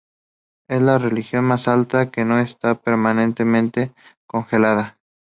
[0.67, 3.93] Es la región más alta que no está permanentemente
[4.25, 4.97] congelada.